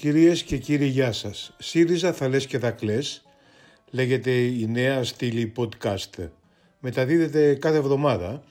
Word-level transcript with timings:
Κυρίες 0.00 0.42
και 0.42 0.56
κύριοι 0.56 0.86
γεια 0.86 1.12
σας. 1.12 1.54
ΣΥΡΙΖΑ 1.58 2.12
θα 2.12 2.28
λες 2.28 2.46
και 2.46 2.58
θα 2.58 2.70
κλαις, 2.70 3.22
λέγεται 3.90 4.30
η 4.30 4.66
νέα 4.68 5.04
στήλη 5.04 5.52
podcast. 5.56 6.28
Μεταδίδεται 6.80 7.54
κάθε 7.54 7.76
εβδομάδα 7.76 8.42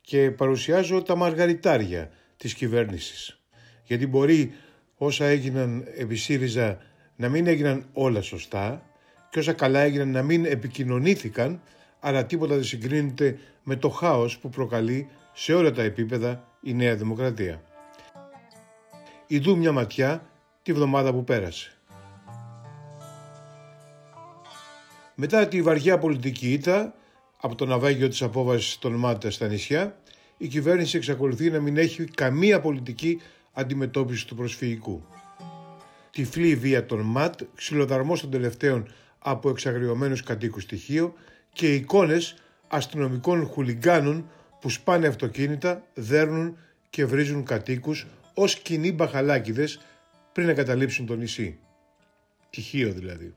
και 0.00 0.30
παρουσιάζω 0.30 1.02
τα 1.02 1.16
μαργαριτάρια 1.16 2.10
της 2.36 2.54
κυβέρνησης. 2.54 3.40
Γιατί 3.84 4.06
μπορεί 4.06 4.52
όσα 4.96 5.24
έγιναν 5.24 5.84
επί 5.96 6.16
ΣΥΡΙΖΑ 6.16 6.78
να 7.16 7.28
μην 7.28 7.46
έγιναν 7.46 7.84
όλα 7.92 8.22
σωστά 8.22 8.82
και 9.30 9.38
όσα 9.38 9.52
καλά 9.52 9.80
έγιναν 9.80 10.10
να 10.10 10.22
μην 10.22 10.44
επικοινωνήθηκαν 10.44 11.62
αλλά 12.00 12.26
τίποτα 12.26 12.54
δεν 12.54 12.64
συγκρίνεται 12.64 13.38
με 13.62 13.76
το 13.76 13.88
χάος 13.88 14.38
που 14.38 14.48
προκαλεί 14.48 15.08
σε 15.34 15.54
όλα 15.54 15.72
τα 15.72 15.82
επίπεδα 15.82 16.48
η 16.60 16.74
Νέα 16.74 16.96
Δημοκρατία. 16.96 17.62
Ιδού 19.26 19.56
μια 19.56 19.72
ματιά 19.72 20.22
τη 20.68 20.74
βδομάδα 20.74 21.12
που 21.12 21.24
πέρασε. 21.24 21.70
Μετά 25.14 25.48
τη 25.48 25.62
βαριά 25.62 25.98
πολιτική 25.98 26.52
ήττα 26.52 26.94
από 27.40 27.54
το 27.54 27.66
ναυάγιο 27.66 28.08
της 28.08 28.22
απόβασης 28.22 28.78
των 28.78 28.92
ΜΑΤ 28.92 29.24
στα 29.28 29.46
νησιά, 29.46 29.96
η 30.36 30.46
κυβέρνηση 30.46 30.96
εξακολουθεί 30.96 31.50
να 31.50 31.60
μην 31.60 31.76
έχει 31.76 32.04
καμία 32.04 32.60
πολιτική 32.60 33.20
αντιμετώπιση 33.52 34.26
του 34.26 34.34
προσφυγικού. 34.34 35.02
Τυφλή 36.10 36.54
βία 36.54 36.86
των 36.86 37.00
ΜΑΤ, 37.00 37.40
ξυλοδαρμός 37.54 38.20
των 38.20 38.30
τελευταίων 38.30 38.88
από 39.18 39.50
εξαγριωμένους 39.50 40.22
κατοίκους 40.22 40.62
στοιχείο 40.62 41.14
και 41.52 41.74
εικόνες 41.74 42.36
αστυνομικών 42.68 43.46
χουλιγκάνων 43.46 44.30
που 44.60 44.70
σπάνε 44.70 45.06
αυτοκίνητα, 45.06 45.82
δέρνουν 45.94 46.56
και 46.90 47.04
βρίζουν 47.04 47.44
κατοίκους 47.44 48.06
ως 48.34 48.58
κοινοί 48.58 48.92
μπαχαλάκιδες 48.92 49.80
πριν 50.32 50.46
να 50.46 50.54
καταλήψουν 50.54 51.06
το 51.06 51.14
νησί. 51.14 51.58
Τυχείο 52.50 52.92
δηλαδή. 52.92 53.34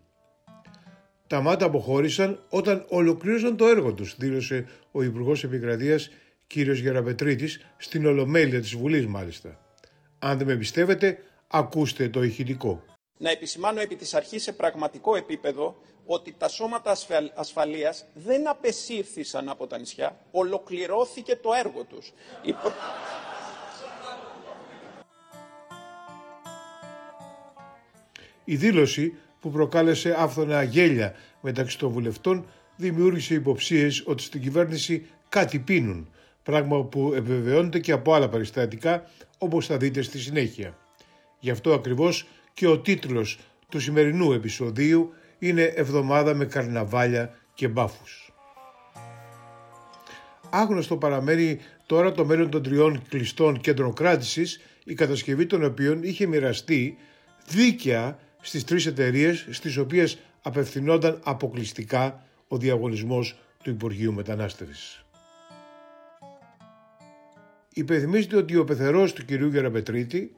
Τα 1.28 1.42
μάτα 1.42 1.66
αποχώρησαν 1.66 2.44
όταν 2.50 2.86
ολοκλήρωσαν 2.90 3.58
το 3.58 3.68
έργο 3.68 3.94
τους, 3.94 4.16
δήλωσε 4.18 4.68
ο 4.92 5.04
Υπουργός 5.04 5.44
Επικρατείας 5.44 6.10
κ. 6.48 6.58
Γεραπετρίτης 6.58 7.66
στην 7.78 8.06
Ολομέλεια 8.06 8.62
της 8.62 8.76
Βουλής 8.76 9.08
μάλιστα. 9.08 9.60
Αν 10.20 10.38
δεν 10.38 10.48
με 10.48 10.56
πιστεύετε, 10.56 11.18
ακούστε 11.48 12.10
το 12.10 12.24
ηχητικό. 12.24 12.84
Να 13.18 13.30
επισημάνω 13.30 13.80
επί 13.80 13.96
της 13.96 14.14
αρχής 14.14 14.44
σε 14.44 14.52
πραγματικό 14.52 15.16
επίπεδο 15.16 15.82
ότι 16.06 16.36
τα 16.38 16.48
σώματα 16.48 16.96
ασφαλείας 17.36 18.06
δεν 18.14 18.50
απεσύρθησαν 18.50 19.50
από 19.50 19.68
τα 19.68 19.78
νησιά, 19.78 20.20
ολοκληρώθηκε 20.32 21.36
το 21.36 21.50
έργο 21.54 21.84
τους. 21.84 22.14
Η 28.44 28.56
δήλωση 28.56 29.14
που 29.40 29.52
προκάλεσε 29.52 30.16
άφθονα 30.18 30.64
γέλια 30.64 31.14
μεταξύ 31.42 31.78
των 31.78 31.92
βουλευτών 31.92 32.46
δημιούργησε 32.76 33.34
υποψίες 33.34 34.04
ότι 34.06 34.24
στην 34.24 34.42
κυβέρνηση 34.42 35.06
κάτι 35.30 35.60
πίνουν, 35.60 36.10
πράγμα 36.44 36.84
που 36.84 37.14
επιβεβαιώνεται 37.16 37.80
και 37.80 37.92
από 37.92 38.14
άλλα 38.14 38.30
περιστατικά 38.30 39.04
όπως 39.38 39.66
θα 39.66 39.78
δείτε 39.78 40.02
στη 40.02 40.20
συνέχεια. 40.20 40.78
Γι' 41.40 41.50
αυτό 41.50 41.74
ακριβώς 41.74 42.28
και 42.54 42.68
ο 42.68 42.80
τίτλος 42.80 43.40
του 43.70 43.80
σημερινού 43.80 44.32
επεισοδίου 44.32 45.14
είναι 45.40 45.64
«Εβδομάδα 45.64 46.34
με 46.34 46.46
καρναβάλια 46.46 47.34
και 47.54 47.68
μπάφους». 47.68 48.34
Άγνωστο 50.50 50.98
παραμένει 50.98 51.60
τώρα 51.86 52.12
το 52.12 52.26
μέλλον 52.26 52.50
των 52.50 52.64
τριών 52.64 53.02
κλειστών 53.10 53.62
κέντρων 53.62 53.94
κράτησης, 53.94 54.62
η 54.84 54.94
κατασκευή 54.94 55.46
των 55.46 55.64
οποίων 55.64 56.04
είχε 56.04 56.26
μοιραστεί 56.26 56.98
δίκαια 57.48 58.20
στις 58.42 58.64
τρεις 58.64 58.86
εταιρείες 58.86 59.48
στις 59.50 59.78
οποίες 59.78 60.18
απευθυνόταν 60.42 61.20
αποκλειστικά 61.24 62.26
ο 62.48 62.58
διαγωνισμός 62.58 63.40
του 63.64 63.70
Υπουργείου 63.70 64.14
Μετανάστευσης. 64.14 65.06
Υπενθυμίζεται 67.74 68.36
ότι 68.36 68.56
ο 68.56 68.64
πεθερός 68.64 69.14
του 69.14 69.26
κυρίου 69.26 69.48
Γεραπετρίτη 69.48 70.36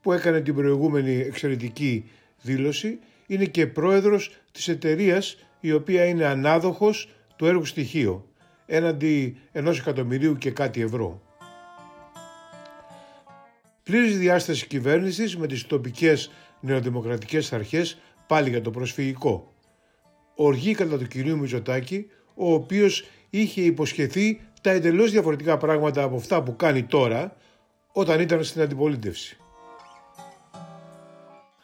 που 0.00 0.12
έκανε 0.12 0.40
την 0.40 0.54
προηγούμενη 0.54 1.14
εξαιρετική 1.14 2.10
δήλωση 2.42 2.98
είναι 3.26 3.44
και 3.44 3.66
πρόεδρος 3.66 4.36
της 4.52 4.68
εταιρείας 4.68 5.36
η 5.60 5.72
οποία 5.72 6.04
είναι 6.04 6.24
ανάδοχος 6.24 7.08
του 7.36 7.46
έργου 7.46 7.64
στοιχείο 7.64 8.28
έναντι 8.66 9.36
ενός 9.52 9.78
εκατομμυρίου 9.78 10.36
και 10.36 10.50
κάτι 10.50 10.80
ευρώ. 10.80 11.22
Πλήρης 13.82 14.18
διάσταση 14.18 14.66
κυβέρνησης 14.66 15.36
με 15.36 15.46
τις 15.46 15.66
τοπικές 15.66 16.30
νεοδημοκρατικές 16.64 17.52
αρχές 17.52 17.98
πάλι 18.26 18.48
για 18.48 18.60
το 18.60 18.70
προσφυγικό. 18.70 19.52
Οργή 20.34 20.74
κατά 20.74 20.98
του 20.98 21.06
κυρίου 21.06 21.38
Μητσοτάκη, 21.38 22.06
ο 22.34 22.52
οποίος 22.52 23.04
είχε 23.30 23.60
υποσχεθεί 23.60 24.40
τα 24.60 24.70
εντελώς 24.70 25.10
διαφορετικά 25.10 25.56
πράγματα 25.56 26.02
από 26.02 26.16
αυτά 26.16 26.42
που 26.42 26.56
κάνει 26.56 26.82
τώρα 26.82 27.36
όταν 27.92 28.20
ήταν 28.20 28.44
στην 28.44 28.60
αντιπολίτευση. 28.62 29.36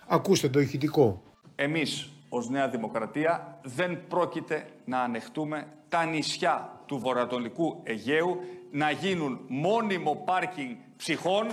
Ακούστε 0.06 0.48
το 0.48 0.60
ηχητικό. 0.60 1.22
Εμείς 1.54 2.08
ως 2.28 2.48
Νέα 2.48 2.68
Δημοκρατία 2.68 3.60
δεν 3.62 4.06
πρόκειται 4.08 4.66
να 4.84 5.00
ανεχτούμε 5.00 5.66
τα 5.88 6.04
νησιά 6.04 6.82
του 6.86 6.98
βορειοανατολικού 6.98 7.80
Αιγαίου 7.82 8.40
να 8.70 8.90
γίνουν 8.90 9.40
μόνιμο 9.48 10.22
πάρκινγκ 10.24 10.76
ψυχών 10.96 11.46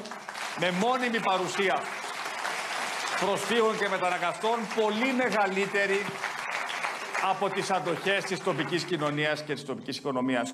με 0.60 0.72
μόνιμη 0.72 1.20
παρουσία 1.20 1.80
προσφύγων 3.26 3.78
και 3.78 3.88
μετανακαστών 3.90 4.58
πολύ 4.76 5.14
μεγαλύτερη 5.14 6.00
από 7.32 7.50
τις 7.50 7.72
αντοχές 7.72 8.24
της 8.24 8.40
τοπικής 8.40 8.84
κοινωνίας 8.84 9.44
και 9.44 9.54
της 9.54 9.66
τοπικής 9.66 9.98
οικονομίας. 9.98 10.52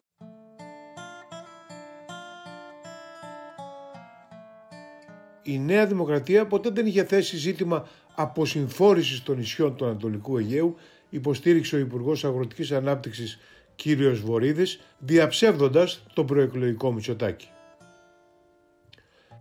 Η 5.44 5.60
Νέα 5.60 5.86
Δημοκρατία 5.86 6.46
ποτέ 6.46 6.70
δεν 6.70 6.86
είχε 6.86 7.04
θέσει 7.04 7.38
ζήτημα 7.38 7.88
αποσυμφόρησης 8.16 9.24
των 9.24 9.38
νησιών 9.38 9.76
του 9.76 9.86
Ανατολικού 9.86 10.38
Αιγαίου, 10.38 10.76
υποστήριξε 11.10 11.76
ο 11.76 11.80
Υπουργός 11.80 12.26
Αγροτικής 12.26 12.72
Ανάπτυξης 12.72 13.40
κ. 13.76 13.82
Βορύδης, 14.24 14.80
διαψεύδοντας 14.98 16.04
τον 16.14 16.26
προεκλογικό 16.26 16.92
Μητσοτάκη. 16.92 17.48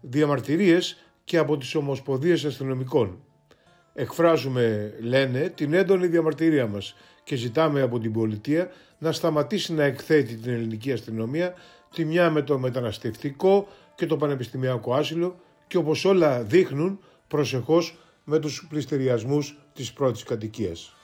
Διαμαρτυρίες 0.01 0.97
και 1.25 1.39
από 1.39 1.57
τις 1.57 1.75
Ομοσπονδίες 1.75 2.45
Αστυνομικών. 2.45 3.25
Εκφράζουμε, 3.95 4.95
λένε, 5.01 5.49
την 5.49 5.73
έντονη 5.73 6.07
διαμαρτυρία 6.07 6.67
μας 6.67 6.97
και 7.25 7.37
ζητάμε 7.37 7.81
από 7.81 7.99
την 7.99 8.13
πολιτεία 8.13 8.71
να 8.99 9.13
σταματήσει 9.13 9.73
να 9.73 9.85
εκθέτει 9.85 10.35
την 10.37 10.53
ελληνική 10.53 10.93
αστυνομία 10.93 11.55
τη 11.95 12.05
μια 12.05 12.31
με 12.31 12.43
το 12.43 12.59
μεταναστευτικό 12.59 13.69
και 13.95 14.07
το 14.07 14.17
πανεπιστημιακό 14.17 14.95
άσυλο 14.95 15.37
και 15.67 15.77
όπως 15.77 16.05
όλα 16.05 16.43
δείχνουν 16.43 16.99
προσεχώς 17.29 17.99
με 18.25 18.39
τους 18.39 18.67
πληστηριασμούς 18.69 19.59
της 19.73 19.93
πρώτης 19.93 20.23
κατοικίας. 20.23 20.95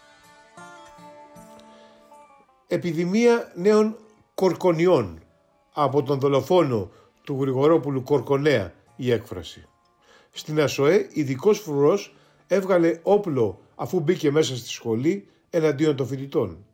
Επιδημία 2.66 3.52
νέων 3.54 3.96
κορκονιών 4.34 5.22
από 5.72 6.02
τον 6.02 6.18
δολοφόνο 6.18 6.90
του 7.24 7.38
Γρηγορόπουλου 7.40 8.02
Κορκονέα 8.02 8.72
η 8.96 9.12
έκφραση. 9.12 9.68
Στην 10.30 10.60
ΑΣΟΕ, 10.60 11.08
ειδικός 11.12 11.58
φρουρός 11.58 12.14
έβγαλε 12.46 13.00
όπλο 13.02 13.60
αφού 13.74 14.00
μπήκε 14.00 14.30
μέσα 14.30 14.56
στη 14.56 14.68
σχολή 14.68 15.28
εναντίον 15.50 15.96
των 15.96 16.06
φοιτητών. 16.06 16.64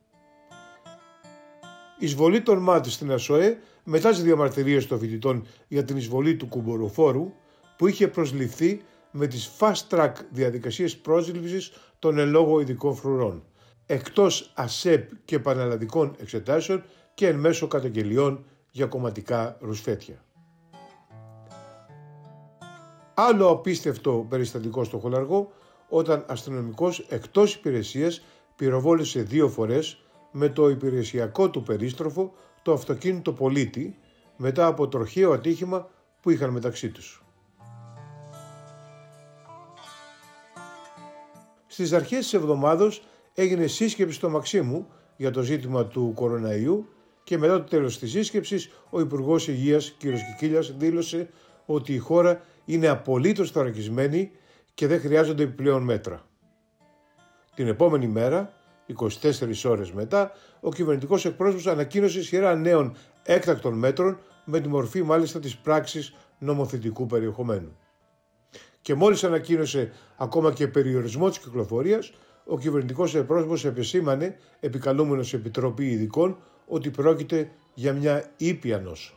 Εισβολή 1.99 2.41
των 2.41 2.57
ΜΑΤ 2.57 2.85
στην 2.85 3.11
ΑΣΟΕ 3.11 3.57
μετά 3.83 4.09
τις 4.09 4.23
διαμαρτυρίες 4.23 4.87
των 4.87 4.99
φοιτητών 4.99 5.47
για 5.67 5.83
την 5.83 5.97
εισβολή 5.97 6.35
του 6.35 6.47
κουμποροφόρου 6.47 7.33
που 7.77 7.87
είχε 7.87 8.07
προσληφθεί 8.07 8.81
με 9.11 9.27
τις 9.27 9.51
fast 9.59 9.89
track 9.89 10.11
διαδικασίες 10.29 10.97
πρόσληψης 10.97 11.71
των 11.99 12.17
ελόγω 12.17 12.59
ειδικών 12.59 12.95
φρουρών, 12.95 13.43
εκτός 13.85 14.51
ΑΣΕΠ 14.55 15.09
και 15.25 15.39
πανελλαδικών 15.39 16.15
εξετάσεων 16.19 16.83
και 17.13 17.27
εν 17.27 17.35
μέσω 17.35 17.67
καταγγελιών 17.67 18.45
για 18.71 18.85
κομματικά 18.85 19.57
ρουσφέτια. 19.61 20.24
Άλλο 23.17 23.49
απίστευτο 23.49 24.25
περιστατικό 24.29 24.83
στο 24.83 24.97
Χολαργό 24.97 25.51
όταν 25.89 26.25
αστυνομικός 26.27 26.99
εκτός 26.99 27.53
υπηρεσίας 27.53 28.25
πυροβόλησε 28.55 29.21
δύο 29.21 29.49
φορές 29.49 30.03
με 30.31 30.49
το 30.49 30.69
υπηρεσιακό 30.69 31.49
του 31.49 31.63
περίστροφο 31.63 32.33
το 32.61 32.73
αυτοκίνητο 32.73 33.33
πολίτη 33.33 33.97
μετά 34.37 34.65
από 34.65 34.87
τροχαίο 34.87 35.31
ατύχημα 35.31 35.89
που 36.21 36.29
είχαν 36.29 36.49
μεταξύ 36.49 36.89
τους. 36.89 37.23
Στις 41.67 41.93
αρχές 41.93 42.19
της 42.19 42.33
εβδομάδος 42.33 43.03
έγινε 43.33 43.67
σύσκεψη 43.67 44.15
στο 44.15 44.29
Μαξίμου 44.29 44.87
για 45.15 45.31
το 45.31 45.41
ζήτημα 45.41 45.85
του 45.85 46.11
κοροναϊού 46.15 46.87
και 47.23 47.37
μετά 47.37 47.63
το 47.63 47.69
τέλος 47.69 47.99
της 47.99 48.11
σύσκεψης 48.11 48.69
ο 48.89 48.99
Υπουργός 48.99 49.47
Υγείας 49.47 49.95
κ. 49.97 50.01
Κικίλιας 50.01 50.75
δήλωσε 50.77 51.29
ότι 51.65 51.93
η 51.93 51.97
χώρα 51.97 52.41
είναι 52.65 52.87
απολύτως 52.87 53.51
θωρακισμένη 53.51 54.31
και 54.73 54.87
δεν 54.87 54.99
χρειάζονται 54.99 55.43
επιπλέον 55.43 55.83
μέτρα. 55.83 56.25
Την 57.55 57.67
επόμενη 57.67 58.07
μέρα, 58.07 58.53
24 59.21 59.65
ώρες 59.65 59.91
μετά, 59.91 60.31
ο 60.59 60.71
κυβερνητικός 60.71 61.25
εκπρόσωπος 61.25 61.67
ανακοίνωσε 61.67 62.23
σειρά 62.23 62.55
νέων 62.55 62.95
έκτακτων 63.23 63.73
μέτρων 63.73 64.19
με 64.45 64.59
τη 64.59 64.67
μορφή 64.67 65.03
μάλιστα 65.03 65.39
της 65.39 65.57
πράξης 65.57 66.15
νομοθετικού 66.39 67.05
περιεχομένου. 67.05 67.77
Και 68.81 68.93
μόλις 68.93 69.23
ανακοίνωσε 69.23 69.91
ακόμα 70.17 70.53
και 70.53 70.67
περιορισμό 70.67 71.29
της 71.29 71.39
κυκλοφορίας, 71.39 72.13
ο 72.45 72.57
κυβερνητικός 72.57 73.15
εκπρόσωπος 73.15 73.65
επεσήμανε, 73.65 74.37
επικαλούμενος 74.59 75.33
Επιτροπή 75.33 75.85
Ειδικών, 75.85 76.37
ότι 76.67 76.89
πρόκειται 76.89 77.51
για 77.73 77.93
μια 77.93 78.31
ήπια 78.37 78.79
νόσο. 78.79 79.13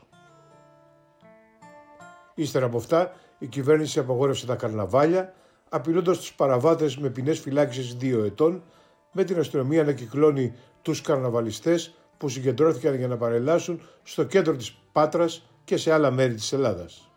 Ύστερα 2.39 2.65
από 2.65 2.77
αυτά, 2.77 3.13
η 3.39 3.47
κυβέρνηση 3.47 3.99
απαγόρευσε 3.99 4.45
τα 4.45 4.55
καρναβάλια, 4.55 5.33
απειλώντας 5.69 6.17
τους 6.17 6.33
παραβάτες 6.33 6.97
με 6.97 7.09
ποινές 7.09 7.39
φυλάκιση 7.39 7.95
δύο 7.97 8.23
ετών, 8.23 8.63
με 9.11 9.23
την 9.23 9.39
αστυνομία 9.39 9.83
να 9.83 9.91
κυκλώνει 9.91 10.53
τους 10.81 11.01
καρναβαλιστές 11.01 11.93
που 12.17 12.29
συγκεντρώθηκαν 12.29 12.95
για 12.95 13.07
να 13.07 13.17
παρελάσουν 13.17 13.81
στο 14.03 14.23
κέντρο 14.23 14.55
της 14.55 14.77
Πάτρας 14.91 15.45
και 15.63 15.77
σε 15.77 15.93
άλλα 15.93 16.11
μέρη 16.11 16.33
της 16.33 16.53
Ελλάδας. 16.53 17.11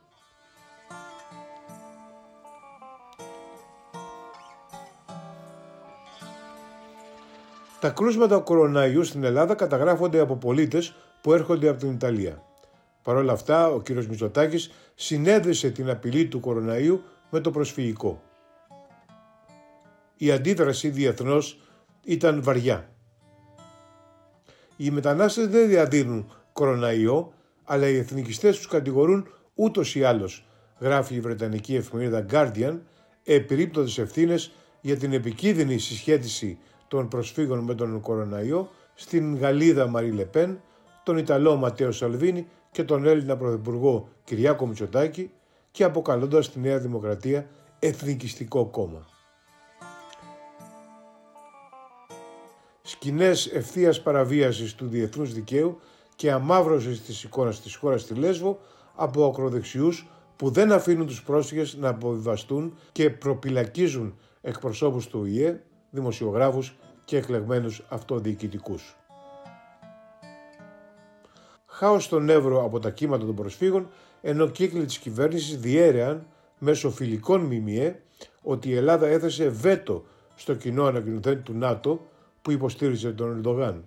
Τα 7.80 7.90
κρούσματα 7.90 8.38
κοροναϊού 8.38 9.04
στην 9.04 9.24
Ελλάδα 9.24 9.54
καταγράφονται 9.54 10.18
από 10.18 10.36
πολίτες 10.36 10.94
που 11.20 11.32
έρχονται 11.32 11.68
από 11.68 11.78
την 11.78 11.90
Ιταλία. 11.90 12.42
Παρ' 13.02 13.16
όλα 13.16 13.32
αυτά, 13.32 13.68
ο 13.68 13.80
κ. 13.80 13.88
Μητσοτάκης 13.90 14.70
συνέδεσε 14.94 15.70
την 15.70 15.90
απειλή 15.90 16.26
του 16.26 16.40
κοροναϊού 16.40 17.02
με 17.30 17.40
το 17.40 17.50
προσφυγικό. 17.50 18.22
Η 20.16 20.30
αντίδραση 20.30 20.88
διεθνώς 20.88 21.60
ήταν 22.04 22.42
βαριά. 22.42 22.90
Οι 24.76 24.90
μετανάστες 24.90 25.48
δεν 25.48 25.68
διαδίδουν 25.68 26.32
κοροναϊό, 26.52 27.32
αλλά 27.64 27.88
οι 27.88 27.96
εθνικιστές 27.96 28.56
τους 28.56 28.66
κατηγορούν 28.66 29.26
ούτως 29.54 29.94
ή 29.94 30.04
άλλως, 30.04 30.46
γράφει 30.78 31.14
η 31.14 31.20
Βρετανική 31.20 31.74
εφημερίδα 31.74 32.26
Guardian, 32.30 32.78
επιρρύπτοντας 33.24 33.98
ευθύνες 33.98 34.52
για 34.80 34.96
την 34.96 35.12
επικίνδυνη 35.12 35.78
συσχέτιση 35.78 36.58
των 36.88 37.08
προσφύγων 37.08 37.58
με 37.58 37.74
τον 37.74 38.00
κοροναϊό 38.00 38.70
στην 38.94 39.38
Γαλλίδα 39.38 39.86
Μαρή 39.86 40.10
Λεπέν, 40.12 40.60
τον 41.02 41.16
Ιταλό 41.16 41.56
Ματέο 41.56 41.92
Σαλβίνη 41.92 42.46
και 42.72 42.84
τον 42.84 43.06
Έλληνα 43.06 43.36
Πρωθυπουργό 43.36 44.08
Κυριάκο 44.24 44.66
Μητσοτάκη 44.66 45.30
και 45.70 45.84
αποκαλώντας 45.84 46.50
τη 46.50 46.60
Νέα 46.60 46.78
Δημοκρατία 46.78 47.46
εθνικιστικό 47.78 48.66
κόμμα. 48.66 49.06
Σκηνές 52.82 53.46
ευθείας 53.46 54.02
παραβίασης 54.02 54.74
του 54.74 54.86
διεθνούς 54.86 55.32
δικαίου 55.32 55.78
και 56.16 56.32
αμάυρωσης 56.32 57.02
της 57.02 57.24
εικόνας 57.24 57.60
της 57.60 57.74
χώρας 57.74 58.00
στη 58.00 58.14
Λέσβο 58.14 58.58
από 58.94 59.26
ακροδεξιούς 59.26 60.06
που 60.36 60.50
δεν 60.50 60.72
αφήνουν 60.72 61.06
τους 61.06 61.22
πρόσφυγες 61.22 61.76
να 61.76 61.88
αποβιβαστούν 61.88 62.78
και 62.92 63.10
προπυλακίζουν 63.10 64.18
εκπροσώπους 64.40 65.06
του 65.06 65.20
ΟΗΕ, 65.22 65.62
δημοσιογράφους 65.90 66.76
και 67.04 67.16
εκλεγμένους 67.16 67.82
αυτοδιοικητικούς. 67.88 68.96
Χάος 71.82 72.04
στον 72.04 72.28
Εύρο 72.28 72.64
από 72.64 72.78
τα 72.78 72.90
κύματα 72.90 73.24
των 73.24 73.34
προσφύγων, 73.34 73.88
ενώ 74.20 74.48
κύκλοι 74.48 74.84
της 74.84 74.98
κυβέρνησης 74.98 75.58
διέρεαν 75.58 76.26
μέσω 76.58 76.90
φιλικών 76.90 77.40
μιμιέ 77.40 78.00
ότι 78.42 78.68
η 78.68 78.74
Ελλάδα 78.76 79.06
έθεσε 79.06 79.48
βέτο 79.48 80.04
στο 80.34 80.54
κοινό 80.54 80.84
ανακοινωθέν 80.84 81.42
του 81.42 81.54
ΝΑΤΟ 81.54 82.06
που 82.42 82.50
υποστήριζε 82.50 83.12
τον 83.12 83.30
Ερντογάν. 83.30 83.84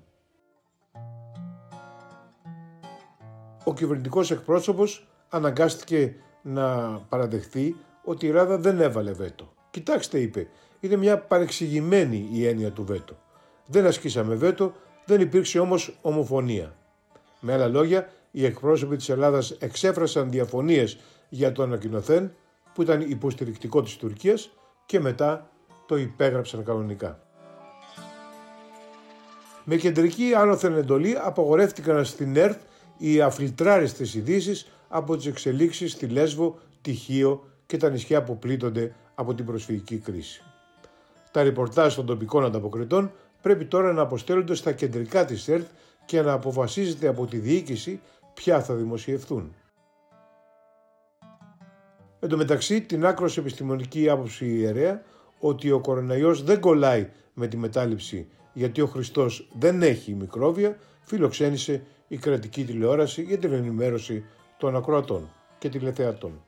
Ο 3.64 3.74
κυβερνητικός 3.74 4.32
εκπρόσωπος 4.32 5.08
αναγκάστηκε 5.30 6.16
να 6.42 6.98
παραδεχθεί 7.10 7.76
ότι 8.04 8.26
η 8.26 8.30
Ελλάδα 8.30 8.58
δεν 8.58 8.82
έβαλε 8.82 9.12
βέτο. 9.12 9.54
Κοιτάξτε, 9.72 10.20
είπε, 10.20 10.48
είναι 10.80 10.96
μια 10.96 11.20
παρεξηγημένη 11.20 12.30
η 12.32 12.48
έννοια 12.48 12.72
του 12.72 12.86
βέτο. 12.86 13.18
Δεν 13.66 13.86
ασκήσαμε 13.86 14.36
βέτο, 14.36 14.74
δεν 15.06 15.22
υπήρξε 15.22 15.60
όμως 15.60 15.98
ομοφωνία. 16.02 16.76
Με 17.40 17.54
άλλα 17.54 17.68
λόγια, 17.68 18.10
οι 18.32 18.46
εκπρόσωποι 18.46 18.96
της 18.96 19.10
Ελλάδας 19.10 19.52
εξέφρασαν 19.52 20.32
διαφωνίες 20.32 20.98
για 21.30 21.52
το 21.52 21.64
ανακοινωθέν 21.64 22.32
που 22.74 22.82
ήταν 22.82 23.02
υποστηρικτικό 23.02 23.82
της 23.82 23.98
Τουρκίας 23.98 24.50
και 24.86 25.00
μετά 25.00 25.50
το 25.86 25.98
υπέγραψαν 25.98 26.64
κανονικά. 26.64 27.20
Με 29.64 29.76
κεντρική 29.76 30.34
άνωθεν 30.36 30.76
εντολή 30.76 31.18
απογορεύτηκαν 31.24 32.06
στην 32.06 32.36
ΕΡΤ 32.36 32.60
οι 32.98 33.22
αφιλτράριστες 33.22 34.14
ειδήσεις 34.14 34.68
από 34.88 35.18
τις 35.18 35.26
εξελίξεις 35.26 35.92
στη 35.92 36.08
Λέσβο, 36.08 36.60
τη 36.82 36.94
Χίο 36.94 37.44
και 37.66 37.78
τα 37.78 37.90
νησιά 37.90 38.24
που 38.24 38.40
πλήττονται 38.40 38.94
από 39.16 39.34
την 39.34 39.46
προσφυγική 39.46 39.98
κρίση. 39.98 40.44
Τα 41.32 41.44
ρεπορτάζ 41.44 41.96
των 41.96 42.06
τοπικών 42.06 42.46
ανταποκριτών 42.46 43.12
πρέπει 43.42 43.66
τώρα 43.66 43.94
να 43.94 44.02
αποστέλλονται 44.02 44.56
στα 44.56 44.72
κεντρικά 44.72 45.26
της 45.26 45.48
ΕΡΤ 45.48 45.66
και 46.06 46.22
να 46.22 46.34
αποφασίζεται 46.34 47.08
από 47.08 47.26
τη 47.26 47.38
διοίκηση 47.38 48.02
ποια 48.34 48.62
θα 48.62 48.74
δημοσιευθούν. 48.74 49.56
Εν 52.20 52.30
τω 52.30 52.38
μεταξύ, 52.38 52.82
την 52.82 53.06
άκρος 53.06 53.38
επιστημονική 53.38 54.10
άποψη 54.10 54.46
ιερέα 54.46 55.02
ότι 55.40 55.72
ο 55.72 55.80
κοροναϊός 55.80 56.44
δεν 56.44 56.60
κολλάει 56.60 57.10
με 57.34 57.48
τη 57.48 57.58
μετάληψη 57.58 58.28
γιατί 58.54 58.82
ο 58.82 58.88
Χριστός 58.88 59.48
δεν 59.60 59.82
έχει 59.82 60.14
μικρόβια, 60.14 60.78
φιλοξένησε 61.04 61.84
η 62.08 62.18
κρατική 62.18 62.66
τηλεόραση 62.66 63.22
για 63.22 63.38
την 63.38 63.54
ενημέρωση 63.54 64.26
των 64.58 64.76
ακροατών 64.76 65.30
και 65.58 65.70
τηλεθεατών. 65.70 66.44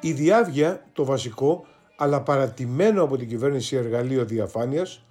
Η 0.00 0.12
διάβια, 0.12 0.84
το 0.92 1.04
βασικό, 1.04 1.66
αλλά 1.96 2.22
παρατημένο 2.22 3.02
από 3.02 3.16
την 3.16 3.28
κυβέρνηση 3.28 3.76
εργαλείο 3.76 4.24
διαφάνειας, 4.24 5.04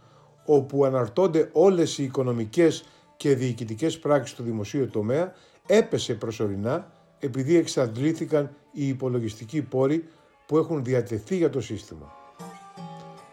όπου 0.45 0.85
αναρτώνται 0.85 1.49
όλες 1.51 1.97
οι 1.97 2.03
οικονομικές 2.03 2.83
και 3.17 3.35
διοικητικές 3.35 3.99
πράξεις 3.99 4.35
του 4.35 4.43
δημοσίου 4.43 4.87
τομέα, 4.87 5.33
έπεσε 5.67 6.13
προσωρινά 6.13 6.91
επειδή 7.19 7.55
εξαντλήθηκαν 7.55 8.55
οι 8.71 8.87
υπολογιστικοί 8.87 9.61
πόροι 9.61 10.07
που 10.45 10.57
έχουν 10.57 10.83
διατεθεί 10.83 11.35
για 11.35 11.49
το 11.49 11.61
σύστημα. 11.61 12.13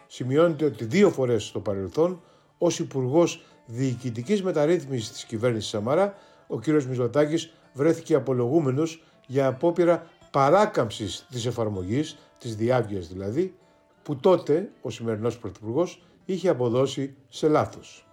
Σημειώνεται 0.07 0.65
ότι 0.65 0.85
δύο 0.85 1.09
φορές 1.09 1.43
στο 1.43 1.59
παρελθόν, 1.59 2.21
ως 2.57 2.79
υπουργός 2.79 3.45
Διοικητικής 3.65 4.43
Μεταρρύθμισης 4.43 5.11
της 5.11 5.23
κυβέρνησης 5.23 5.69
Σαμαρά, 5.69 6.15
ο 6.47 6.57
κ. 6.57 6.67
Μιζωτάκης 6.67 7.53
βρέθηκε 7.73 8.15
απολογούμενος 8.15 9.03
για 9.27 9.47
απόπειρα 9.47 10.07
παράκαμψης 10.31 11.25
της 11.29 11.45
εφαρμογής, 11.45 12.17
της 12.39 12.55
διάβγειας 12.55 13.07
δηλαδή, 13.07 13.55
που 14.03 14.15
τότε 14.15 14.71
ο 14.81 14.89
σημερινός 14.89 15.37
Πρωθυπουργός 15.37 16.03
είχε 16.25 16.49
αποδώσει 16.49 17.15
σε 17.29 17.47
λάθος. 17.47 18.05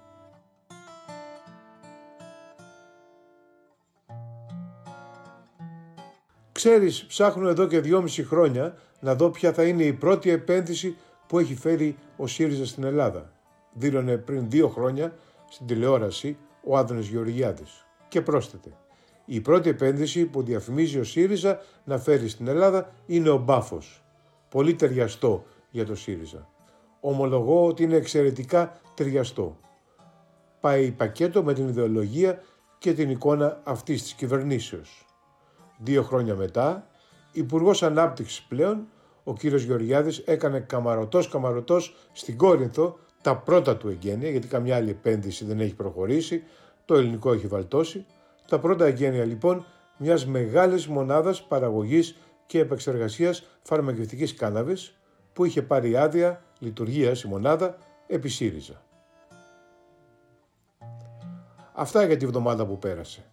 Ξέρεις, 6.53 7.05
ψάχνω 7.05 7.49
εδώ 7.49 7.67
και 7.67 7.81
δυόμιση 7.81 8.25
χρόνια 8.25 8.77
να 9.01 9.15
δω 9.15 9.31
ποια 9.31 9.53
θα 9.53 9.65
είναι 9.65 9.83
η 9.83 9.93
πρώτη 9.93 10.31
επένδυση 10.31 10.97
που 11.27 11.39
έχει 11.39 11.55
φέρει 11.55 11.97
ο 12.17 12.27
ΣΥΡΙΖΑ 12.27 12.67
στην 12.67 12.85
Ελλάδα. 12.85 13.33
Δήλωνε 13.73 14.17
πριν 14.17 14.51
δύο 14.51 14.69
χρόνια 14.69 15.15
στην 15.49 15.67
τηλεόραση 15.67 16.37
ο 16.65 16.77
Άδωνος 16.77 17.09
Γεωργιάδης. 17.09 17.87
Και 18.09 18.21
πρόσθεται, 18.21 18.77
η 19.31 19.41
πρώτη 19.41 19.69
επένδυση 19.69 20.25
που 20.25 20.43
διαφημίζει 20.43 20.99
ο 20.99 21.05
ΣΥΡΙΖΑ 21.05 21.61
να 21.85 21.99
φέρει 21.99 22.29
στην 22.29 22.49
Ελλάδα 22.49 22.93
είναι 23.07 23.29
ο 23.29 23.37
μπάφος. 23.37 24.05
Πολύ 24.49 24.75
ταιριαστό 24.75 25.45
για 25.71 25.87
το 25.87 25.95
ΣΥΡΙΖΑ. 25.95 26.49
Ομολογώ 27.01 27.67
ότι 27.67 27.83
είναι 27.83 27.97
εξαιρετικά 27.97 28.81
ταιριαστό. 28.95 29.57
Πάει 30.61 30.91
πακέτο 30.91 31.43
με 31.43 31.55
την 31.55 31.69
ιδεολογία 31.69 32.43
και 32.79 32.93
την 32.93 33.11
εικόνα 33.11 33.61
αυτής 33.65 34.03
της 34.03 34.13
κυβερνήσεως. 34.13 35.07
Δύο 35.79 36.03
χρόνια 36.03 36.35
μετά, 36.35 36.87
Υπουργός 37.33 37.83
Ανάπτυξης 37.83 38.43
πλέον, 38.43 38.87
ο 39.25 39.35
κύριος 39.35 39.63
Γεωργιάδης 39.63 40.19
έκανε 40.19 40.61
καμαρωτός 40.61 41.29
καμαρωτός 41.29 41.97
στην 42.13 42.37
Κόρινθο 42.37 42.99
τα 43.23 43.37
πρώτα 43.37 43.77
του 43.77 43.89
εγγένεια, 43.89 44.31
γιατί 44.31 44.47
καμιά 44.47 44.77
άλλη 44.77 44.91
επένδυση 44.91 45.45
δεν 45.45 45.61
έχει 45.61 45.75
προχωρήσει, 45.75 46.43
το 46.85 46.95
ελληνικό 46.95 47.33
έχει 47.33 47.47
βαλτώσει. 47.47 48.07
Τα 48.49 48.59
πρώτα 48.59 48.87
εγγένεια 48.87 49.25
λοιπόν 49.25 49.67
μιας 49.97 50.27
μεγάλης 50.27 50.87
μονάδας 50.87 51.43
παραγωγής 51.43 52.17
και 52.47 52.59
επεξεργασίας 52.59 53.43
φαρμακευτικής 53.63 54.35
κάναβης 54.35 54.99
που 55.33 55.45
είχε 55.45 55.63
πάρει 55.63 55.97
άδεια 55.97 56.43
λειτουργίας 56.59 57.23
η 57.23 57.29
μονάδα 57.29 57.77
επί 58.07 58.29
ΣΥΡΙΖΑ. 58.29 58.83
Αυτά 61.73 62.05
για 62.05 62.17
τη 62.17 62.27
βδομάδα 62.27 62.67
που 62.67 62.79
πέρασε. 62.79 63.25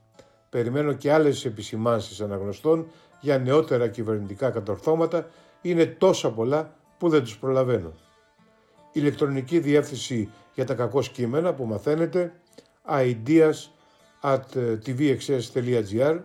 περιμένω 0.50 0.94
και 0.94 1.12
άλλες 1.12 1.46
επισημάνσεις 1.46 2.22
αναγνωστών 2.22 2.88
για 3.22 3.38
νεότερα 3.38 3.88
κυβερνητικά 3.88 4.50
κατορθώματα, 4.50 5.28
είναι 5.62 5.86
τόσα 5.86 6.32
πολλά 6.32 6.76
που 6.98 7.10
δεν 7.10 7.24
τους 7.24 7.38
προλαβαίνω. 7.38 7.94
Ηλεκτρονική 8.92 9.60
διεύθυνση 9.60 10.30
για 10.54 10.66
τα 10.66 10.74
κακό 10.74 11.02
κείμενα 11.02 11.54
που 11.54 11.66
μαθαίνετε 11.66 12.34
ideas 12.90 13.75
at 14.26 14.58
tvxs.gr 14.86 16.20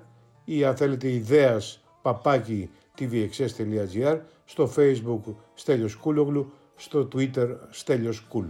ή 0.45 0.65
αν 0.65 0.77
θέλετε 0.77 1.13
ιδέας 1.13 1.85
παπάκι 2.03 2.71
tvxs.gr 2.99 4.21
στο 4.45 4.73
facebook 4.77 5.35
Στέλιος 5.55 5.95
Κούλογλου, 5.95 6.53
στο 6.77 7.09
twitter 7.13 7.57
Στέλιος 7.71 8.21
Κούλ. 8.21 8.47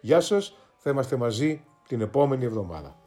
Γεια 0.00 0.20
σας, 0.20 0.56
θα 0.76 0.90
είμαστε 0.90 1.16
μαζί 1.16 1.64
την 1.88 2.00
επόμενη 2.00 2.44
εβδομάδα. 2.44 3.05